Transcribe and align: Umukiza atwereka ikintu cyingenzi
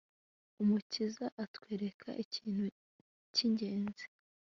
Umukiza 0.61 1.25
atwereka 1.43 2.09
ikintu 2.23 2.63
cyingenzi 3.33 4.05